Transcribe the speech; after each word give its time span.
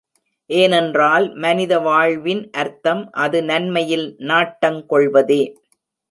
ஏனென்றால், 0.49 1.33
மனித 1.35 1.73
வாழ்வின் 1.79 2.49
அர்த்தம் 2.51 3.03
அது 3.17 3.43
நன்மையில் 3.43 4.15
நாட்டங் 4.19 4.85
கொள்வதே. 4.85 5.41